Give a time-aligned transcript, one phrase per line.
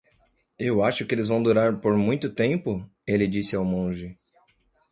[0.57, 4.17] "Eu acho que eles vão durar por muito tempo?" ele disse ao monge.